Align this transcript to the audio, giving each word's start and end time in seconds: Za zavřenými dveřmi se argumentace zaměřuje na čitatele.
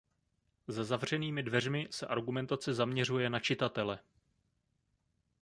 Za 0.67 0.83
zavřenými 0.83 1.43
dveřmi 1.43 1.87
se 1.91 2.07
argumentace 2.07 2.73
zaměřuje 2.73 3.29
na 3.29 3.39
čitatele. 3.39 3.99